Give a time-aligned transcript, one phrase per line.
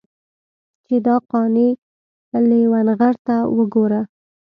[0.85, 1.69] چې دا قانع
[2.49, 4.01] لېونغرته وګوره.